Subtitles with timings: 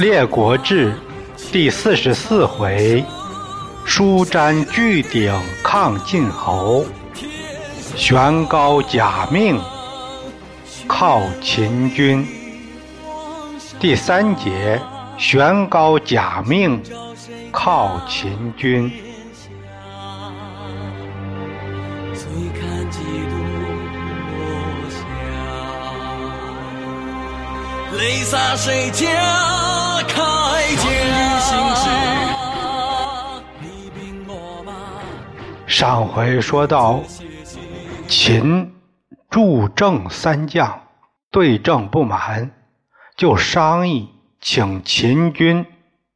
[0.00, 0.94] 列国志
[1.52, 3.04] 第四十四回：
[3.84, 5.30] 舒瞻巨鼎
[5.62, 6.86] 抗晋侯，
[7.96, 9.60] 悬高假命
[10.88, 12.26] 靠秦军。
[13.78, 14.80] 第三节：
[15.18, 16.82] 悬高假命
[17.52, 18.90] 靠秦军。
[27.98, 29.79] 泪洒谁家？
[35.66, 37.00] 上回说到，
[38.06, 38.74] 秦
[39.30, 40.82] 助郑三将
[41.30, 42.50] 对郑不满，
[43.16, 45.64] 就商议请秦军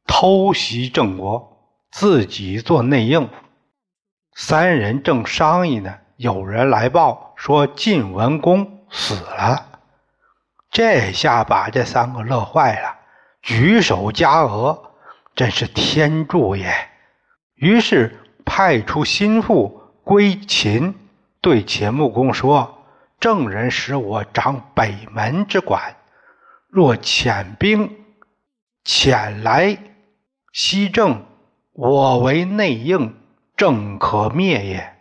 [0.05, 1.57] 偷袭郑国，
[1.89, 3.27] 自己做内应。
[4.35, 9.79] 三人正商议呢，有人来报说晋文公死了。
[10.69, 12.95] 这下把这三个乐坏了，
[13.45, 14.91] 举手加额，
[15.35, 16.73] 真是天助也！
[17.53, 20.95] 于是派出心腹归秦，
[21.41, 22.83] 对秦穆公说
[23.21, 25.95] ：“郑人使我掌北门之管，
[26.67, 27.95] 若遣兵
[28.83, 29.77] 遣来
[30.51, 31.23] 西郑，
[31.73, 33.15] 我为内应，
[33.55, 34.95] 郑可灭也。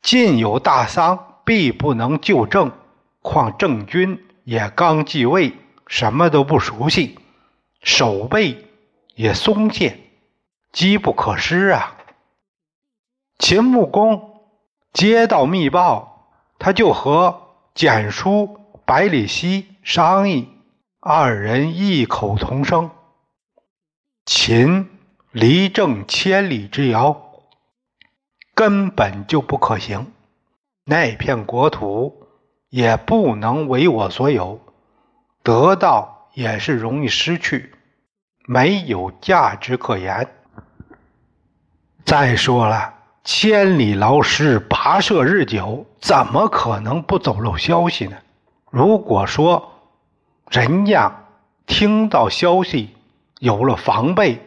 [0.00, 2.72] 晋有大丧，必不能救郑，
[3.20, 5.52] 况郑军。”也刚继位，
[5.86, 7.19] 什么都不熟悉，
[7.80, 8.64] 手背
[9.14, 9.98] 也松懈，
[10.72, 11.96] 机不可失啊！
[13.38, 14.42] 秦穆公
[14.92, 20.48] 接到密报，他就和简叔、百里奚商议，
[21.00, 22.90] 二人异口同声
[24.26, 24.88] ：“秦
[25.32, 27.32] 离郑千里之遥，
[28.54, 30.12] 根本就不可行。
[30.84, 32.16] 那片国土。”
[32.70, 34.60] 也不能为我所有，
[35.42, 37.72] 得到也是容易失去，
[38.46, 40.28] 没有价值可言。
[42.04, 48.16] 再说了，千里劳师，跋涉日久，怎么可能不走漏消息呢？
[48.70, 49.72] 如果说
[50.48, 51.24] 人家
[51.66, 52.94] 听到消息
[53.38, 54.40] 有了防备，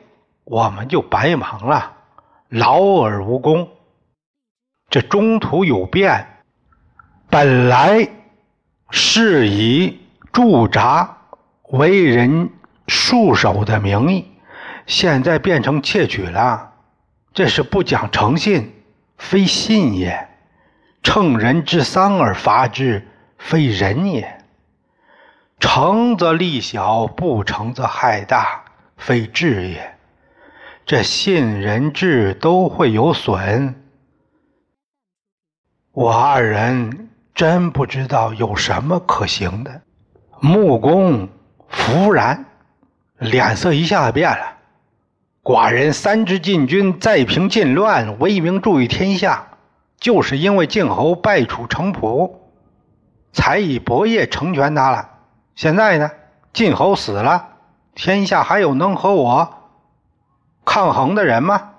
[0.43, 1.93] 我们就白忙了，
[2.49, 3.69] 劳而无功。
[4.89, 6.27] 这中途有变。
[7.29, 8.07] 本来
[8.91, 9.99] 是以
[10.31, 11.17] 驻扎
[11.73, 12.51] 为人
[12.87, 14.31] 束手的名义，
[14.85, 16.71] 现在变成窃取了，
[17.33, 18.71] 这是不讲诚信，
[19.17, 20.29] 非信也。
[21.01, 23.07] 乘人之丧而伐之，
[23.39, 24.37] 非仁也。
[25.59, 29.95] 成则利小，不成则害大，非智也。
[30.85, 33.73] 这信人智都会有损，
[35.91, 37.09] 我二人。
[37.33, 39.81] 真不知道有什么可行的。
[40.39, 41.27] 木工
[41.73, 42.45] 忽然
[43.17, 44.57] 脸色一下子变了。
[45.43, 49.47] 寡人三支禁军再平晋乱，威名著于天下，
[49.99, 52.39] 就是因为晋侯败楚城濮，
[53.33, 55.09] 才以伯业成全他了。
[55.55, 56.11] 现在呢，
[56.53, 57.49] 晋侯死了，
[57.93, 59.55] 天下还有能和我
[60.63, 61.71] 抗衡的人吗？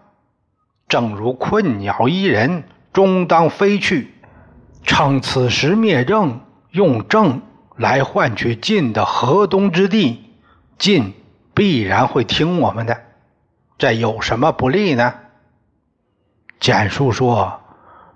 [0.87, 4.13] 正如困鸟依人，终当飞去。
[4.83, 6.41] 称此时灭郑，
[6.71, 7.41] 用郑
[7.77, 10.25] 来换取晋的河东之地，
[10.79, 11.13] 晋
[11.55, 13.01] 必然会听我们的。
[13.79, 15.15] 这有什么不利呢？
[16.61, 17.61] 简叔说：“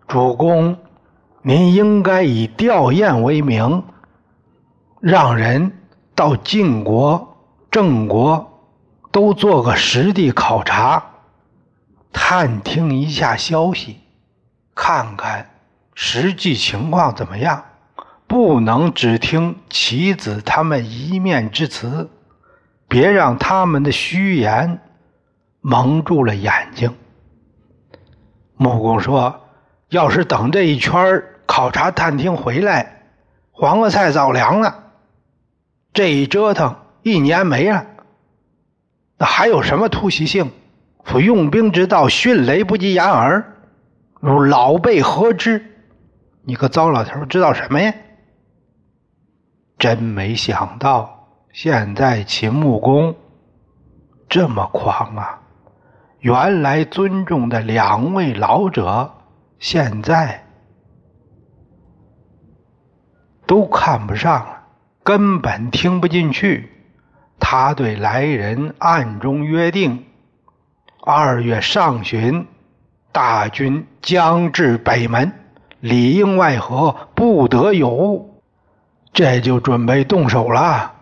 [0.06, 0.78] 主公，
[1.42, 3.82] 您应该以吊唁为名，
[5.00, 5.72] 让人
[6.14, 7.36] 到晋国、
[7.70, 8.60] 郑国
[9.10, 11.04] 都做个实地考察，
[12.12, 13.98] 探听一下消息，
[14.74, 15.50] 看看。”
[16.00, 17.64] 实际情况怎么样？
[18.28, 22.10] 不能只听棋子他们一面之词，
[22.86, 24.80] 别让他们的虚言
[25.62, 26.94] 蒙住了眼睛。
[28.54, 29.40] 穆公说
[29.88, 33.04] ：“要是等这一圈考察探听回来，
[33.50, 34.84] 黄瓜菜早凉了。
[35.94, 37.86] 这一折腾，一年没了，
[39.16, 40.50] 那还有什么突袭性？
[41.02, 43.56] 夫用兵之道，迅雷不及掩耳，
[44.20, 45.64] 如老辈何之？”
[46.44, 47.94] 你个糟老头，知道什么呀？
[49.78, 53.14] 真没想到，现在秦穆公
[54.28, 55.40] 这么狂啊！
[56.20, 59.12] 原来尊重的两位老者，
[59.60, 60.44] 现在
[63.46, 64.64] 都看不上了，
[65.04, 66.72] 根本听不进去。
[67.38, 70.04] 他对来人暗中约定：
[71.04, 72.48] 二月上旬，
[73.12, 75.32] 大军将至北门。
[75.80, 78.27] 里应外合，不得有误，
[79.12, 80.94] 这就准备动手了。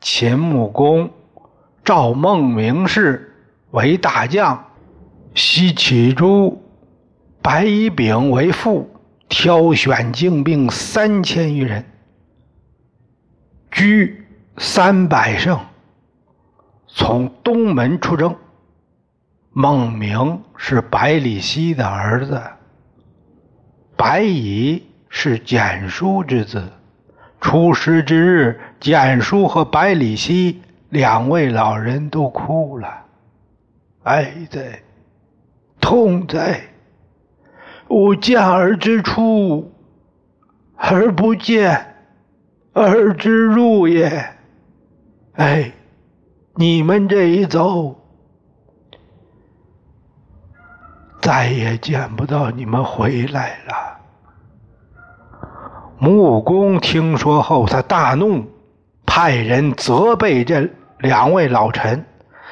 [0.00, 1.10] 秦穆公
[1.84, 3.34] 赵孟明氏
[3.70, 4.66] 为大将，
[5.34, 6.62] 西岐诸
[7.42, 8.90] 白乙丙为副，
[9.28, 11.84] 挑选精兵三千余人，
[13.70, 14.26] 居
[14.58, 15.58] 三百胜，
[16.86, 18.36] 从东门出征。
[19.52, 22.42] 孟明是百里奚的儿子，
[23.96, 26.70] 白乙是简叔之子。
[27.40, 33.04] 出师之日，简叔和百里奚两位老人都哭了。
[34.02, 34.82] 哀哉，
[35.80, 36.60] 痛哉！
[37.88, 39.72] 吾见儿之出，
[40.74, 41.94] 而不见
[42.72, 44.34] 儿之入也。
[45.34, 45.72] 哎，
[46.54, 47.94] 你们这一走。
[51.20, 53.85] 再也见不到你们回来了。
[55.98, 58.44] 穆公听说后，他大怒，
[59.06, 62.04] 派人责备这两位老臣：“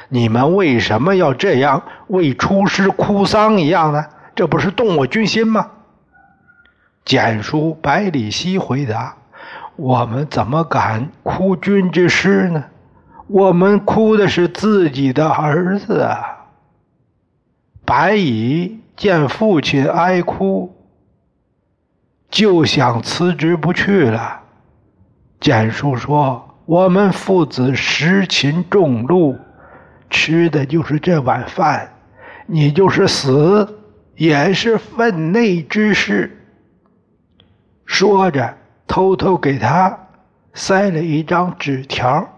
[0.08, 4.06] 你们为什么要这样为出师哭丧一样呢？
[4.34, 5.70] 这不是动我军心吗？”
[7.04, 9.16] 简叔、百里奚回答
[9.76, 12.64] ：“我们怎么敢哭君之师呢？
[13.26, 16.46] 我们哭的是自己的儿子啊！”
[17.84, 20.73] 白乙见父亲哀哭，
[22.34, 24.40] 就想辞职不去了。
[25.38, 29.38] 简叔说：“我们父子食禽重禄，
[30.10, 31.88] 吃的就是这碗饭，
[32.46, 33.78] 你就是死，
[34.16, 36.44] 也是分内之事。”
[37.86, 38.52] 说着，
[38.88, 39.96] 偷偷给他
[40.54, 42.28] 塞了一张纸条，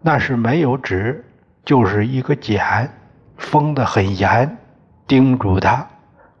[0.00, 1.24] 那是没有纸，
[1.64, 2.88] 就是一个茧。
[3.38, 4.56] 封得很严，
[5.08, 5.84] 叮嘱他，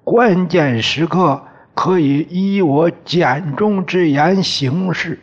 [0.04, 1.42] 关键时刻
[1.76, 5.20] 可以依我简中之言行事。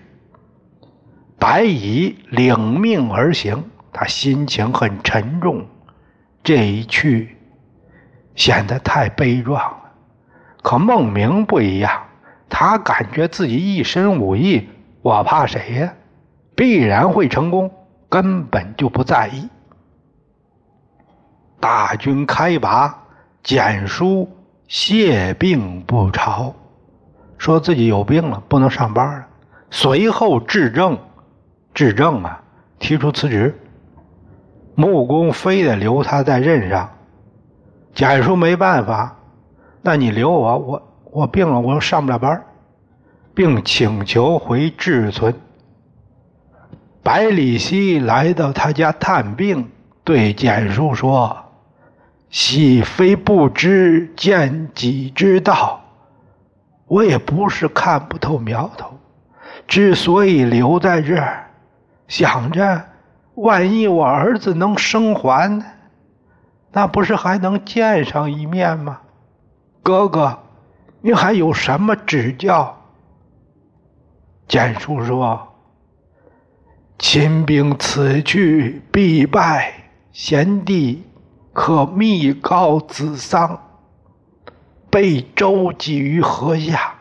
[1.39, 5.65] 白乙领命而行，他心情很沉重，
[6.43, 7.35] 这一去
[8.35, 9.91] 显得太悲壮了。
[10.61, 12.03] 可孟明不一样，
[12.47, 14.69] 他感觉自己一身武艺，
[15.01, 15.93] 我怕谁呀？
[16.55, 17.73] 必然会成功，
[18.07, 19.49] 根本就不在意。
[21.59, 23.05] 大军开拔，
[23.41, 24.29] 简书
[24.73, 26.51] 谢病不朝，
[27.37, 29.27] 说自己有病了，不能上班了。
[29.69, 30.97] 随后治政，
[31.75, 32.41] 治政啊，
[32.79, 33.55] 提出辞职。
[34.73, 36.89] 穆公非得留他在任上，
[37.93, 39.15] 简书没办法，
[39.83, 42.43] 那你留我，我我病了，我又上不了班，
[43.35, 45.35] 并请求回至村。
[47.03, 49.69] 百里奚来到他家探病，
[50.03, 51.42] 对简书说。
[52.33, 55.83] 喜非不知见己之道，
[56.87, 58.97] 我也不是看不透苗头。
[59.67, 61.51] 之所以留在这儿，
[62.07, 62.85] 想着
[63.35, 65.63] 万一我儿子能生还，
[66.71, 69.01] 那不是还能见上一面吗？
[69.83, 70.39] 哥哥，
[71.01, 72.81] 你还有什么指教？
[74.47, 75.53] 简叔说
[76.97, 79.71] ：“秦兵此去必败，
[80.11, 81.03] 贤弟。”
[81.53, 83.61] 可密告子桑，
[84.89, 86.95] 被周济于河下，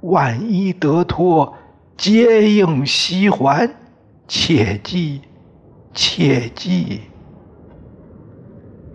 [0.00, 1.54] 万一得脱，
[1.96, 3.70] 接应西还，
[4.26, 5.22] 切记，
[5.94, 7.02] 切记。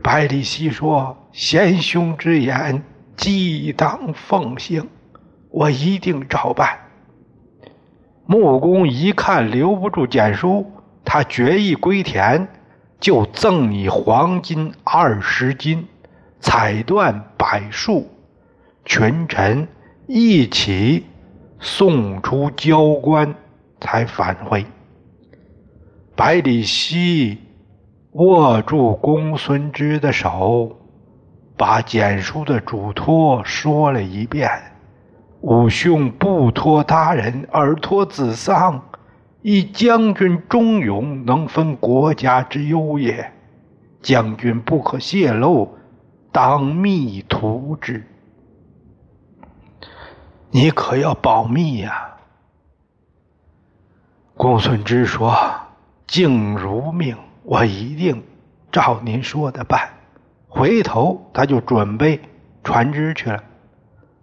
[0.04, 2.84] 百里奚说：“贤兄之言，
[3.16, 4.90] 既当奉行，
[5.50, 6.78] 我一定照办。”
[8.28, 10.70] 穆公一看留不住简书，
[11.06, 12.46] 他决意归田。
[13.00, 15.88] 就赠你黄金二十斤，
[16.39, 18.10] 彩缎百束，
[18.86, 19.68] 群臣
[20.08, 21.06] 一起
[21.60, 23.36] 送出交关，
[23.80, 24.66] 才返回。
[26.16, 27.38] 百里奚
[28.13, 30.75] 握住公孙支的手，
[31.56, 34.50] 把简书的嘱托说了一遍
[35.42, 38.82] ：“吾兄不托他人，而托子桑。”
[39.50, 43.32] 以将军忠勇，能分国家之忧也。
[44.01, 45.77] 将军不可泄露，
[46.34, 48.06] 当密图之。
[50.51, 52.18] 你可要保密呀！
[54.36, 55.34] 公孙支说
[56.06, 58.22] ：“敬如命，我一定
[58.70, 59.92] 照您说的办。”
[60.50, 62.20] 回头他就准备
[62.66, 63.42] 传旨去了。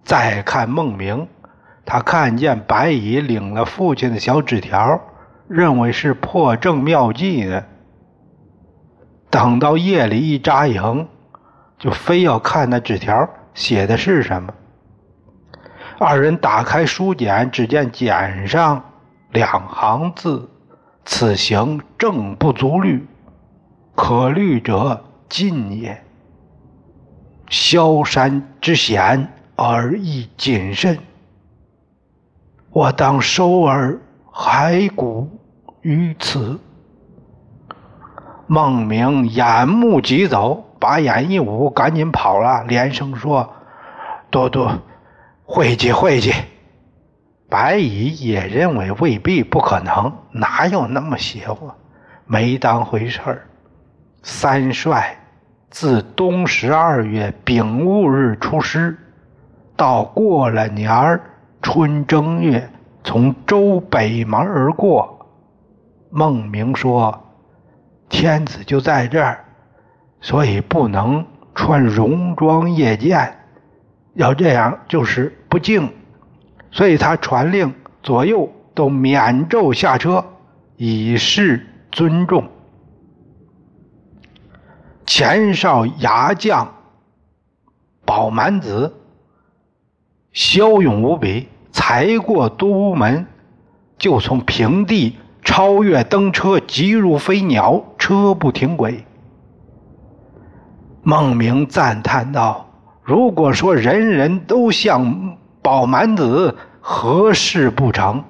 [0.02, 1.26] 再看孟明，
[1.86, 5.00] 他看见白乙领了父亲的小纸条。
[5.48, 7.64] 认为是破阵妙计呢。
[9.30, 11.08] 等到夜里一扎营，
[11.78, 14.54] 就非要看那纸条写的是什么。
[15.98, 18.82] 二人打开书简，只见简上
[19.30, 20.48] 两行字
[21.04, 23.06] ：“此行正不足虑，
[23.94, 26.02] 可虑者进也。
[27.48, 30.98] 萧山之险而亦谨慎，
[32.70, 34.00] 我当收而
[34.32, 35.30] 骸骨
[35.84, 36.58] 于此。
[38.46, 43.52] 孟明眼目急走，把眼一捂，赶紧跑了，连声说
[44.30, 44.78] ：“多多，
[45.44, 46.32] 晦气，晦气。”
[47.50, 51.70] 白乙也认为未必不可能，哪有那么邪乎？
[52.24, 53.46] 没当回事儿。
[54.22, 55.18] 三帅
[55.68, 58.96] 自冬十二月丙戊日出师，
[59.76, 61.20] 到过了年儿
[61.60, 62.70] 春正月，
[63.04, 65.13] 从周北门而过。
[66.16, 67.20] 孟明说。
[68.08, 69.44] 天子就在这儿，
[70.20, 73.36] 所以不能穿戎装夜见，
[74.12, 75.92] 要这样就是不敬，
[76.70, 80.24] 所以他传令左右都免胄下车，
[80.76, 82.48] 以示尊重。
[85.04, 86.72] 前哨牙将
[88.04, 88.94] 宝满子
[90.30, 93.26] 骁勇无比，才过都门，
[93.98, 95.18] 就从平地。
[95.56, 99.06] 超越登车，急如飞鸟，车不停轨。
[101.04, 102.66] 孟明赞叹道
[103.04, 108.24] ：“如果说人人都像宝满子，何事不成？”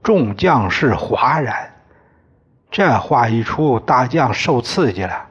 [0.00, 1.56] 众将士哗然。
[2.70, 5.24] 这话一出，大将受刺激了。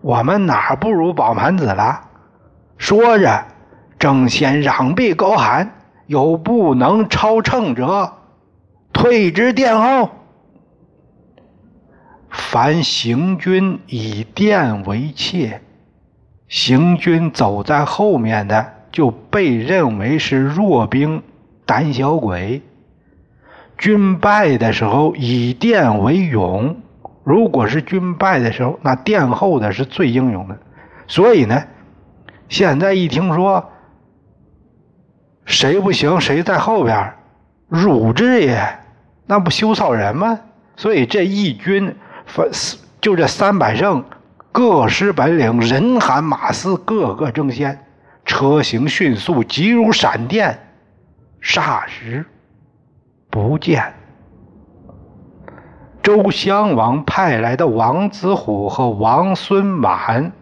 [0.00, 2.00] 我们哪不如宝满子了？
[2.78, 3.44] 说着，
[3.98, 5.74] 争先攘臂，高喊
[6.06, 8.12] ：“有不能超乘者！”
[8.94, 10.08] 退之殿后，
[12.30, 15.60] 凡行军以殿为妾，
[16.48, 21.22] 行军走在后面的就被认为是弱兵、
[21.66, 22.62] 胆小鬼。
[23.76, 26.80] 军败的时候以殿为勇，
[27.24, 30.56] 如果是军败的时候，那殿后的是最英勇的。
[31.08, 31.64] 所以呢，
[32.48, 33.70] 现在一听说
[35.44, 37.14] 谁不行，谁在后边，
[37.68, 38.78] 辱之也。
[39.26, 40.40] 那不羞臊人吗？
[40.76, 42.50] 所以这义军分
[43.00, 44.04] 就这三百胜，
[44.50, 47.86] 各施本领，人喊马嘶，个个争先，
[48.24, 50.58] 车行迅速，急如闪电。
[51.40, 52.24] 霎时
[53.30, 53.94] 不见。
[56.02, 60.32] 周襄王派来的王子虎和王孙满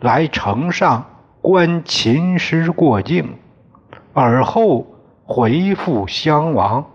[0.00, 1.04] 来城上
[1.40, 3.36] 观秦师过境，
[4.12, 4.86] 而后
[5.24, 6.86] 回复襄王。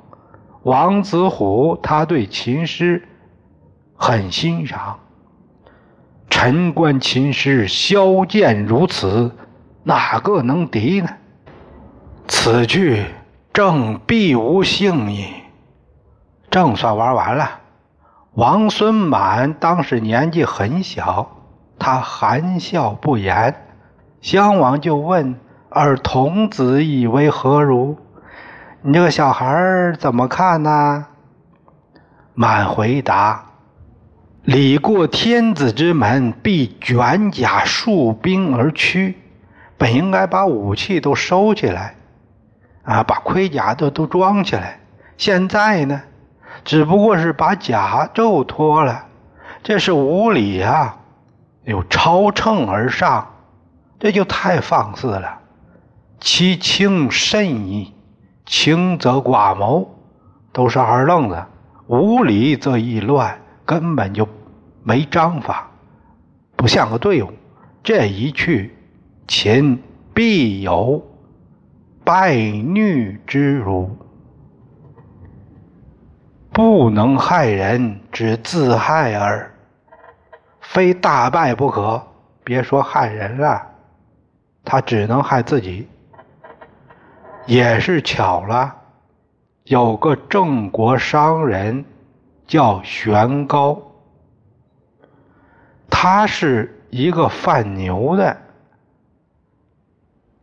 [0.67, 3.07] 王子虎他对秦师
[3.95, 4.99] 很欣赏，
[6.29, 9.31] 臣观秦师骁健如此，
[9.83, 11.07] 哪个能敌呢？
[12.27, 13.05] 此去
[13.53, 15.27] 正必无幸矣。
[16.51, 17.61] 正算玩完了。
[18.33, 21.31] 王孙满当时年纪很小，
[21.79, 23.55] 他含笑不言。
[24.19, 25.39] 襄王就问
[25.71, 27.95] ：“而童子以为何如？”
[28.87, 31.07] 你这个小孩怎么看呢？
[32.33, 33.43] 满回答
[34.43, 39.17] ：“礼过天子之门，必卷甲束兵而趋。
[39.77, 41.95] 本应该把武器都收起来，
[42.83, 44.79] 啊，把盔甲都都装起来。
[45.17, 46.03] 现在呢，
[46.63, 49.07] 只不过是把甲胄脱了，
[49.63, 50.95] 这是无礼啊！
[51.65, 53.33] 有超乘而上，
[53.99, 55.39] 这就太放肆了。
[56.21, 57.93] 其轻甚矣。”
[58.47, 59.93] 轻则寡谋，
[60.53, 61.35] 都是二愣子；
[61.87, 64.27] 无礼则易乱，根本就
[64.83, 65.69] 没章法，
[66.55, 67.29] 不像个队伍。
[67.83, 68.73] 这一去，
[69.27, 71.05] 秦必有
[72.05, 73.95] 败虐之辱。
[76.51, 79.53] 不能害人，只自害耳。
[80.61, 82.01] 非大败不可。
[82.43, 83.61] 别说害人了，
[84.63, 85.85] 他只能害自己。
[87.47, 88.75] 也是巧了，
[89.63, 91.85] 有个郑国商人
[92.45, 93.81] 叫玄高，
[95.89, 98.35] 他是一个贩牛的。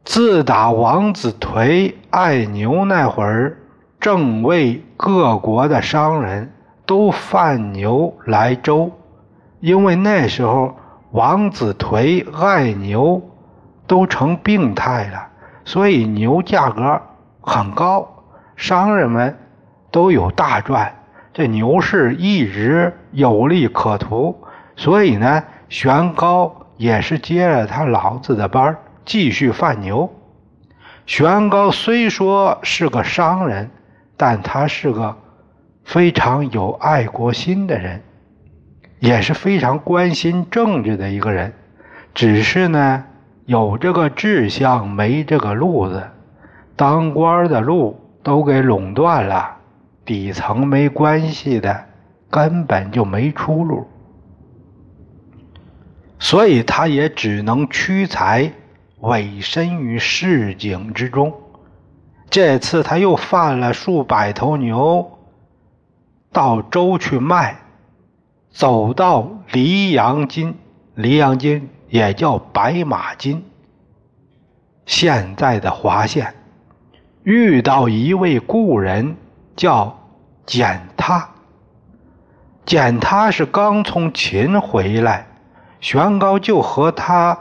[0.02, 3.58] 自打王子颓爱牛那会儿，
[4.00, 6.50] 正为各国的商人
[6.86, 8.90] 都贩牛来周，
[9.60, 10.74] 因为那时候
[11.10, 13.20] 王子颓爱牛
[13.86, 15.28] 都成病态了。
[15.64, 17.00] 所以牛价格
[17.40, 18.24] 很高，
[18.56, 19.38] 商人们
[19.90, 20.94] 都有大赚，
[21.32, 24.44] 这牛市一直有利可图。
[24.76, 30.12] 所以呢，玄高也是接了他老子的班继续贩牛。
[31.06, 33.70] 玄高虽说是个商人，
[34.16, 35.16] 但他是个
[35.84, 38.02] 非常有爱国心的人，
[38.98, 41.52] 也是非常关心政治的一个人。
[42.14, 43.04] 只是呢，
[43.46, 46.02] 有这个志向，没这个路子，
[46.76, 49.56] 当官的路都给垄断了，
[50.04, 51.84] 底层没关系的，
[52.30, 53.86] 根本就没出路。
[56.18, 58.50] 所以他也只能屈才，
[59.00, 61.34] 委身于市井之中。
[62.30, 65.18] 这次他又贩了数百头牛，
[66.32, 67.58] 到州去卖，
[68.50, 70.54] 走到黎阳津，
[70.94, 73.44] 黎阳津也叫白马津，
[74.86, 76.34] 现在的华县，
[77.22, 79.16] 遇到一位故人，
[79.56, 79.98] 叫
[80.46, 81.28] 简他。
[82.64, 85.26] 简他是刚从秦回来。
[85.80, 87.38] 玄高就和他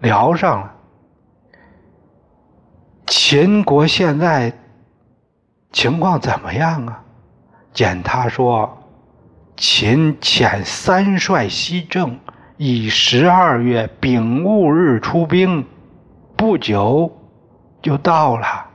[0.00, 0.74] 聊上了。
[3.06, 4.52] 秦国现在
[5.72, 7.02] 情况怎么样啊？
[7.72, 8.82] 简他说
[9.56, 12.18] ：“秦遣三帅西征，
[12.64, 15.66] 以十二月丙戊日出兵，
[16.36, 17.10] 不久
[17.82, 18.66] 就到了。”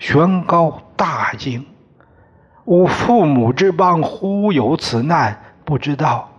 [0.00, 1.66] 玄高大惊
[2.64, 6.30] ：“吾父母之邦，忽有此难，不知道。”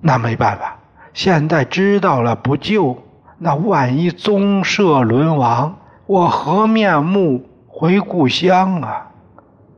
[0.00, 0.78] 那没办法，
[1.12, 3.02] 现在知道了不救，
[3.36, 9.10] 那万一宗社沦亡，我何面目回故乡啊？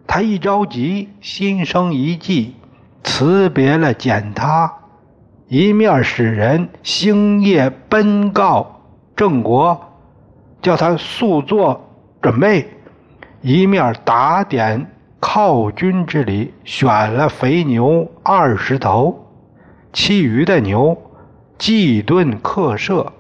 [0.07, 2.55] 他一着急，心生一计，
[3.05, 4.73] 辞别了简他，
[5.47, 8.81] 一面使人星夜奔告
[9.15, 9.79] 郑国，
[10.63, 11.89] 叫他速做
[12.21, 12.67] 准备，
[13.43, 14.91] 一面打点
[15.21, 19.21] 犒军之礼，选了肥牛二十头。
[19.93, 20.97] 其余的牛
[21.57, 23.13] 祭顿客舍，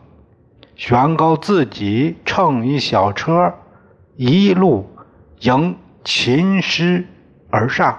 [0.74, 3.54] 玄高自己乘一小车，
[4.16, 4.90] 一路
[5.40, 7.06] 迎秦师
[7.50, 7.96] 而上，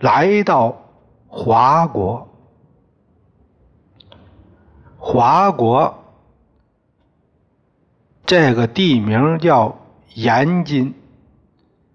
[0.00, 0.76] 来到
[1.26, 2.28] 华国。
[4.96, 6.04] 华国
[8.26, 9.78] 这个地名叫
[10.14, 10.94] 延津，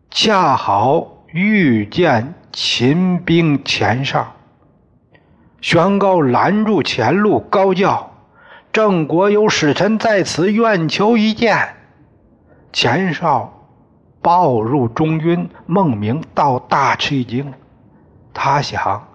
[0.10, 4.34] 恰好遇见秦兵前哨。
[5.62, 8.12] 玄高拦住前路，高叫
[8.74, 11.76] ：“郑国有使臣在此，愿求一见。”
[12.74, 13.54] 前哨
[14.22, 17.54] 报入中军，孟明倒大吃一惊。
[18.34, 19.08] 他想：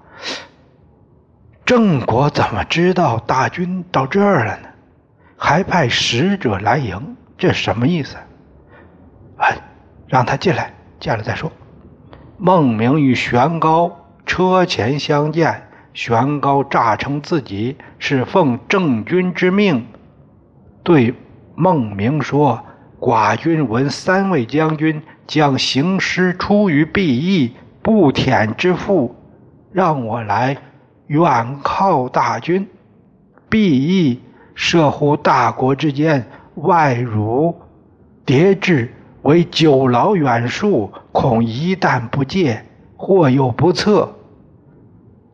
[1.65, 4.69] 郑国怎么知道大军到这儿了呢？
[5.37, 8.17] 还派使者来迎，这什么意思？
[9.37, 9.59] 哎，
[10.07, 11.53] 让他进来，见了再说。
[12.39, 15.65] 孟明与玄高车前相见。
[15.95, 19.89] 玄高诈称自己是奉郑军之命，
[20.85, 21.13] 对
[21.57, 22.65] 孟明说
[23.01, 27.57] ：“寡君闻三位将军将行师出于敝邑，
[27.89, 29.17] 不舔之父，
[29.73, 30.59] 让我来
[31.07, 32.69] 远靠大军。
[33.49, 34.21] 必亦
[34.55, 37.57] 涉乎大国之间，外辱
[38.27, 42.63] 迭至，为久劳远戍，恐一旦不戒，
[42.95, 44.15] 或有不测。”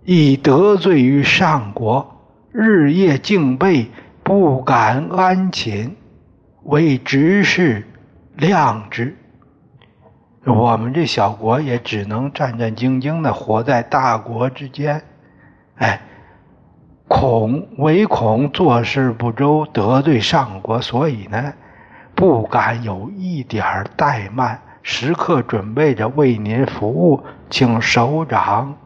[0.06, 2.06] 亦得罪于上国，
[2.52, 3.90] 日夜敬备，
[4.22, 5.96] 不敢安寝，
[6.62, 7.84] 为执事
[8.36, 9.16] 量之。
[10.46, 15.02] 我们这小国也只能战战兢兢的活在大国之间，
[15.76, 16.02] 哎，
[17.08, 21.54] 恐唯恐做事不周，得罪上国，所以呢，
[22.14, 28.76] 不敢有一点怠慢，时刻准备着为您服务，请首长。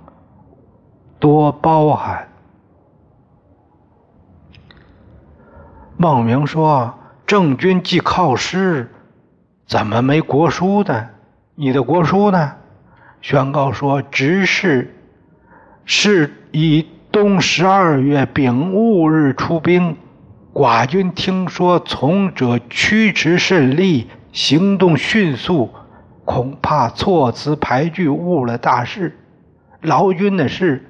[1.19, 2.29] 多包涵。
[5.97, 6.95] 孟明说
[7.27, 8.95] ：“郑军既靠师，
[9.67, 11.09] 怎么没国书呢？
[11.61, 12.53] 你的国书呢？”
[13.21, 14.95] 宣告说：“执事
[15.85, 19.97] 是以冬十二月丙戊日出兵，
[20.55, 25.71] 寡军听说从者驱驰甚利，行动迅速，
[26.25, 29.19] 恐怕措辞排拒，误了大事。
[29.81, 30.85] 劳军的事。”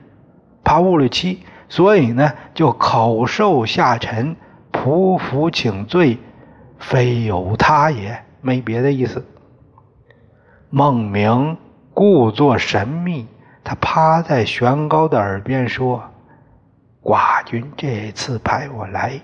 [0.63, 1.39] 怕误了期，
[1.71, 4.37] 所以呢，就口授下臣，
[4.71, 6.19] 匍匐请罪，
[6.79, 9.25] 非有他也，没别的意思。
[10.71, 11.57] 孟明
[11.95, 13.27] 故作神秘，
[13.65, 16.03] 他趴在玄高的耳边说
[17.03, 19.21] ：“寡君这次派我来，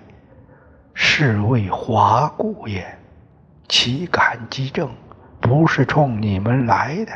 [0.94, 2.86] 是为华故也，
[3.68, 4.90] 岂敢击政？
[5.40, 7.12] 不是冲你们来的。”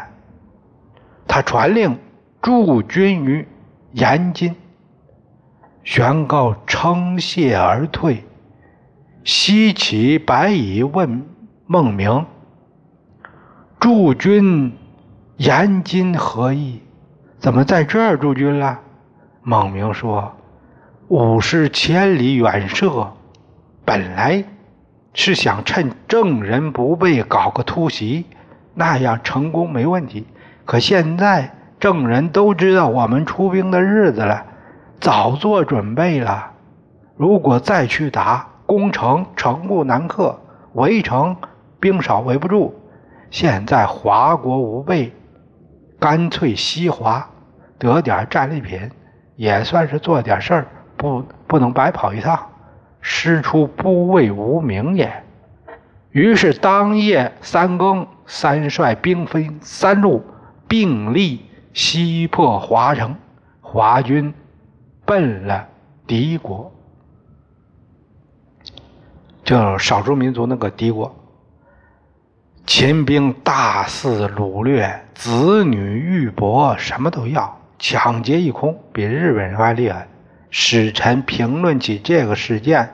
[1.26, 1.98] 他传令
[2.40, 3.46] 驻军于。
[3.92, 4.54] 延津
[5.82, 8.22] 玄高称谢而退，
[9.24, 11.26] 西起白蚁问
[11.64, 12.26] 孟明
[13.80, 14.72] ：“驻军
[15.36, 16.82] 延津何意？
[17.38, 18.80] 怎么在这儿驻军了？
[19.42, 20.32] 孟明说
[21.06, 23.12] ：“武士千里远射，
[23.84, 24.42] 本来
[25.14, 28.26] 是想趁郑人不备搞个突袭，
[28.74, 30.26] 那样成功没问题。
[30.64, 34.44] 可现在郑人都知道我们出兵的日子了，
[34.98, 36.50] 早做准备了。
[37.16, 40.36] 如果再去打，攻城城固难克，
[40.72, 41.36] 围城
[41.78, 42.74] 兵少围不住。
[43.30, 45.12] 现在华国无备，
[45.98, 47.28] 干脆西华。”
[47.78, 48.90] 得点战利品，
[49.36, 52.50] 也算是做点事儿，不不能白跑一趟，
[53.00, 55.22] 师出不为无名也。
[56.10, 60.24] 于是当夜三更，三帅兵分三路，
[60.66, 63.14] 并力西破华城。
[63.60, 64.34] 华军
[65.04, 65.68] 奔了
[66.04, 66.72] 敌国，
[69.44, 71.14] 就少数民族那个敌国。
[72.68, 77.58] 秦兵大肆掳掠，子女玉帛，什么都要。
[77.78, 80.06] 抢劫一空，比日本人还厉害。
[80.50, 82.90] 使臣评论起这个事件，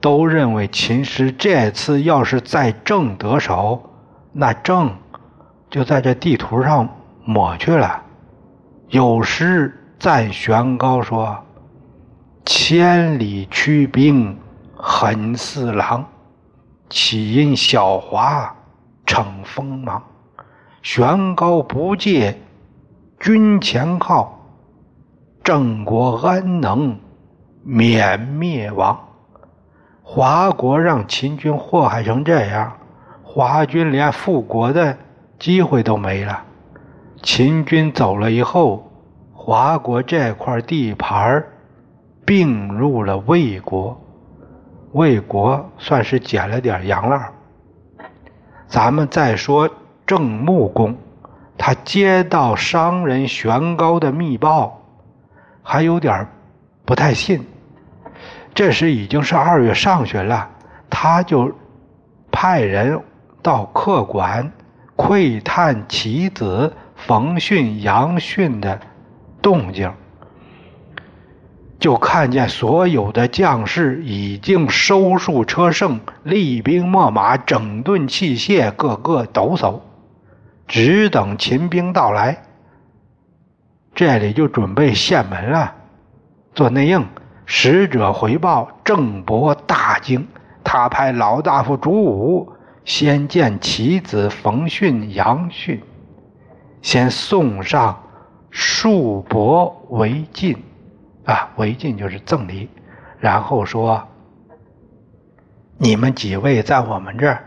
[0.00, 3.90] 都认为秦师这次要是在郑得手，
[4.32, 4.96] 那郑
[5.68, 6.88] 就在这地图上
[7.26, 8.02] 抹去了。
[8.88, 11.36] 有诗赞玄高说
[12.46, 14.38] ：“千里驱兵
[14.74, 16.08] 狠似狼，
[16.88, 18.54] 岂因小华
[19.06, 20.02] 逞锋芒？
[20.82, 22.38] 悬高不借。”
[23.20, 24.38] 军前号，
[25.42, 26.96] 郑国安能
[27.64, 28.96] 免灭亡？
[30.04, 32.72] 华国让秦军祸害成这样，
[33.24, 34.96] 华军连复国的
[35.36, 36.44] 机会都没了。
[37.20, 38.88] 秦军走了以后，
[39.32, 41.44] 华国这块地盘
[42.24, 44.00] 并入了魏国，
[44.92, 47.32] 魏国算是捡了点洋烂。
[48.66, 49.68] 咱们再说
[50.06, 50.96] 郑穆公。
[51.60, 54.80] 他接到商人玄高的密报，
[55.60, 56.26] 还有点
[56.84, 57.44] 不太信。
[58.54, 60.48] 这时已经是二月上旬了，
[60.88, 61.52] 他就
[62.30, 63.02] 派人
[63.42, 64.52] 到客馆
[64.94, 68.80] 窥探其子冯逊、杨逊的
[69.42, 69.92] 动静，
[71.78, 79.80] 就看见所有的将士已经收束车胜，厉兵秣马，整顿器械，个个抖擞。
[80.66, 82.42] 只等秦兵到来，
[83.94, 85.74] 这里就准备献门了，
[86.54, 87.06] 做内应。
[87.50, 90.28] 使者回报，郑伯大惊，
[90.62, 92.52] 他派老大夫朱武
[92.84, 95.80] 先见其子冯逊、杨逊，
[96.82, 98.02] 先送上
[98.50, 100.58] 束帛为晋，
[101.28, 102.70] 啊，为晋就是赠礼，
[103.20, 104.08] 然后说
[105.76, 107.44] ：“你们几位在我们这儿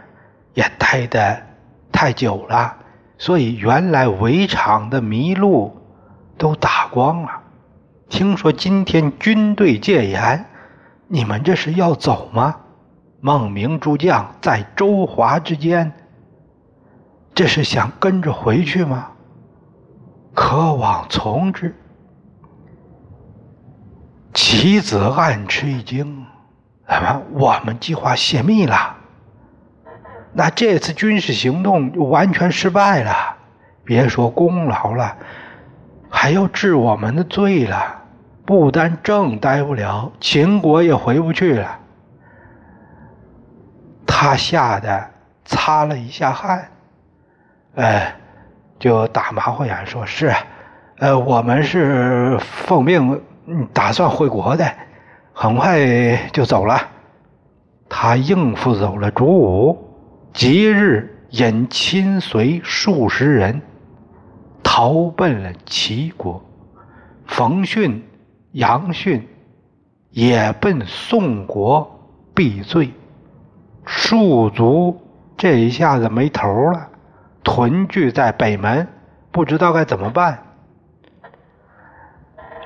[0.54, 1.42] 也待得
[1.92, 2.78] 太久了。”
[3.18, 5.76] 所以，原来围场的麋鹿
[6.38, 7.30] 都打光了。
[8.08, 10.46] 听说今天军队戒严，
[11.08, 12.58] 你们这是要走吗？
[13.20, 15.92] 孟明诸将在周华之间，
[17.34, 19.08] 这是想跟着回去吗？
[20.36, 21.76] 可往从之。
[24.34, 26.26] 棋子暗吃一惊
[26.88, 28.98] ：“怎么，我们计划泄密了？”
[30.34, 33.36] 那这次军事行动就完全失败了，
[33.84, 35.18] 别说功劳了，
[36.10, 37.98] 还要治我们的罪了。
[38.46, 41.80] 不但郑待不了，秦国也回不去了。
[44.06, 45.10] 他吓得
[45.46, 46.68] 擦了一下汗，
[47.76, 48.14] 呃，
[48.80, 50.34] 就打马虎眼说：“是，
[51.00, 53.22] 呃，我们是奉命
[53.74, 54.72] 打算回国的，
[55.34, 56.80] 很快就走了。”
[57.90, 59.88] 他应付走了主武。
[60.34, 63.62] 即日引亲随数十人
[64.64, 66.42] 逃奔了齐国，
[67.26, 68.02] 冯逊、
[68.54, 69.28] 杨逊
[70.10, 72.94] 也奔宋国避罪。
[73.86, 75.02] 戍卒
[75.36, 76.88] 这一下子没头了，
[77.44, 78.88] 屯聚在北门，
[79.32, 80.51] 不知道该怎么办。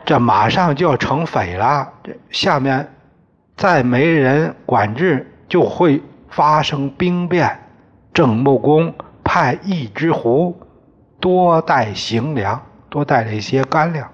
[0.05, 2.87] 这马上就要成匪了，这下面
[3.57, 6.01] 再没人管制，就会。
[6.27, 7.57] 发生兵变，
[8.13, 10.59] 郑穆公派一只狐
[11.17, 14.11] 多带行粮，多带了一些干粮，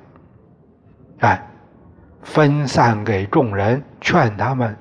[1.21, 1.47] 哎，
[2.21, 4.77] 分散给众人，劝他们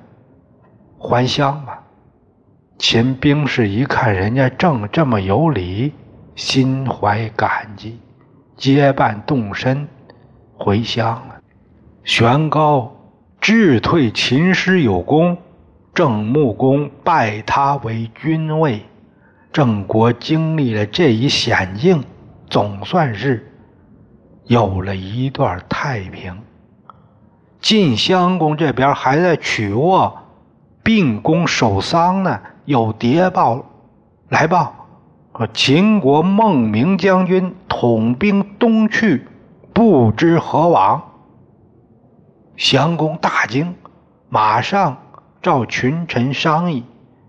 [0.99, 1.81] 还乡吧。
[2.77, 5.95] 秦兵士一看人家郑这么有礼，
[6.35, 7.99] 心怀感激，
[8.55, 9.87] 结伴动身
[10.63, 11.41] 回乡了。
[12.03, 12.95] 玄高
[13.39, 15.37] 智退秦师有功。
[15.93, 18.85] 郑穆公拜他为君位，
[19.51, 22.01] 郑国经历了这一险境，
[22.49, 23.51] 总算是
[24.45, 26.37] 有了一段太平。
[27.59, 30.17] 晋襄公这边还在曲沃
[30.81, 33.65] 病宫守丧呢，有谍报
[34.29, 34.73] 来报，
[35.35, 39.27] 说秦国孟明将军统兵东去，
[39.73, 41.01] 不知何往。
[42.57, 43.75] 襄公大惊，
[44.29, 44.97] 马上
[45.41, 46.85] 召群臣商议。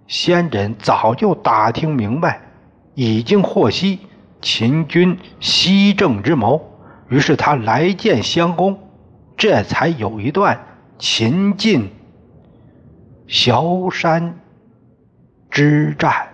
[0.09, 2.43] 先轸早就打听明白，
[2.95, 4.01] 已经获悉
[4.43, 6.61] 秦军西征之谋，
[7.09, 8.79] 于是他来见襄公，
[9.37, 10.59] 这才有一段
[10.99, 11.91] 秦晋
[13.27, 14.39] 崤山
[15.49, 16.32] 之战。